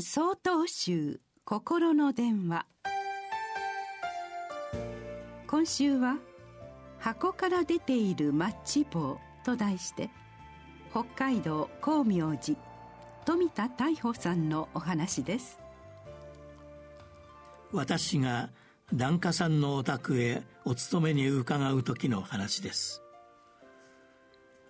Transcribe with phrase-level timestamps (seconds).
[0.00, 2.66] 総統集心の電話。
[5.46, 6.18] 今週は
[6.98, 10.10] 「箱から出ているマッチ棒」と題して
[10.90, 12.58] 北海道光明寺
[13.24, 15.60] 富田大穂さんのお話です。
[17.70, 18.50] 私が
[18.92, 23.00] 檀家さんのお宅へお勤めに伺う時の話です。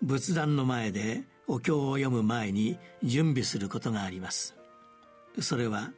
[0.02, 4.54] 仏壇の前でお経を読む前に準備することがあります。
[5.41, 5.93] それは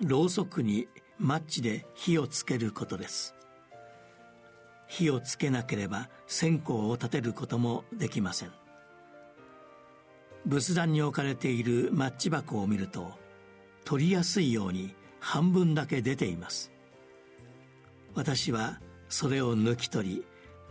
[0.00, 0.88] ろうそくに
[1.18, 3.34] マッチで火をつけることです。
[4.88, 8.52] 火をつけなければ線香を立てることもできません。
[10.44, 13.12] 仏壇に置かれているマッチ箱を見ると
[13.84, 16.72] 取りやすいように半分だけ出ています。
[18.14, 20.26] 私はそれを抜き取り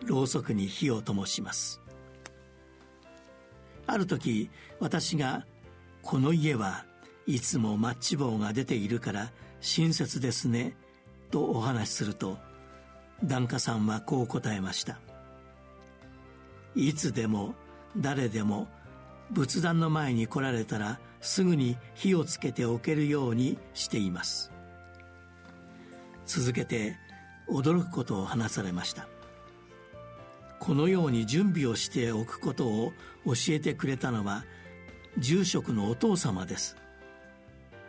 [0.06, 1.82] ろうそくに火を灯します。
[3.88, 4.50] ある時
[4.80, 5.46] 私が
[6.02, 6.86] 「この家は
[7.28, 10.76] いつもマッチ棒が出ているから親切ですね
[11.30, 12.38] とお話しすると
[13.24, 15.00] 檀家さんはこう答えました。
[16.76, 17.54] いつでも
[17.98, 18.68] 誰でも
[19.32, 24.52] 仏壇の前に来られたらすぐに火をつけておけるようにしています。
[26.26, 26.98] 続けて
[27.50, 29.08] 驚くことを話されました。
[30.60, 32.94] このように準備をしておくことを
[33.26, 34.46] 教えてくれたのは
[35.18, 36.78] 住職のお父様です。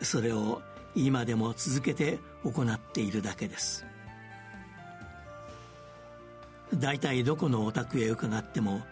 [0.03, 0.63] それを
[0.95, 3.87] 今でも続けて行っているだけです。
[6.75, 8.83] 大体どこのお宅へ伺っても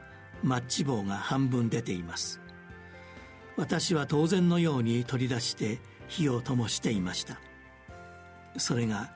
[0.43, 2.41] マッチ棒が半分出ています。
[3.57, 7.39] 私は当然のように取り出して火を灯していました。
[8.57, 9.11] それが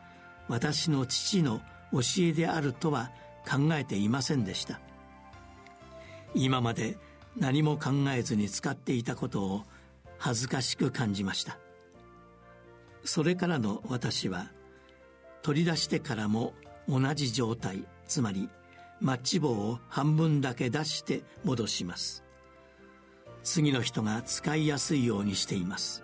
[0.48, 1.60] 私の父の
[1.92, 3.10] 教えであるとは
[3.48, 4.80] 考えていませんでした。
[6.34, 6.98] 今まで
[7.36, 9.62] 何も考えずに使っていたことを
[10.18, 11.58] 恥ずかしく感じました。
[13.04, 14.50] それからの私は
[15.42, 16.54] 取り出してからも
[16.88, 18.48] 同じ状態つまり
[19.00, 22.24] マッチ棒を半分だけ出して戻します。
[23.42, 26.02] 次の人が使いやすいようにしています。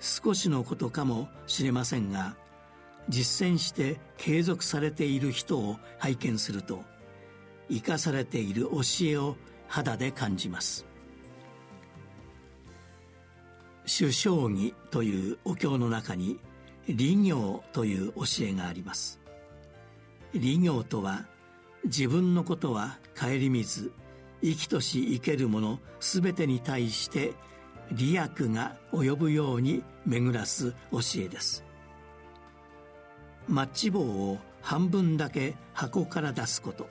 [0.00, 2.36] 少しのことかもしれませんが
[3.08, 6.82] 実践して継続されている人を拝見すると
[7.70, 9.36] 生かされている教えを
[9.68, 10.86] 肌で感じます。
[13.98, 16.38] 主将棋というお経の中に
[16.86, 19.18] 利行という教えがあります。
[20.34, 21.24] 利行とは
[21.82, 23.90] 自分のことは顧みず
[24.42, 27.32] 生きとし生けるもの全てに対して
[27.90, 31.64] 利益が及ぶように巡らす教えです。
[33.48, 36.86] マッチ棒を半分だけ箱から出すこと。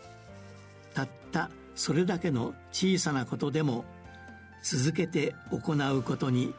[0.95, 3.85] たったそれだけの小さなことでも
[4.63, 6.55] 続けて行うことに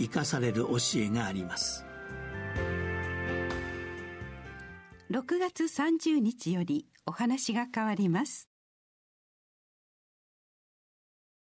[0.00, 1.84] 生かされる教えがあります。
[5.10, 8.49] 6月30日よりお話が変わります。